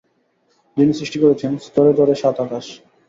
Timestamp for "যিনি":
0.77-0.93